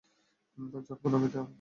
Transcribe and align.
ঝটপট 0.79 1.09
নামিয়ে 1.11 1.31
দে 1.31 1.37
আমাকে! 1.37 1.49